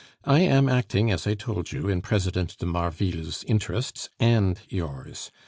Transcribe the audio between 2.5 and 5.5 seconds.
de Marville's interests and yours....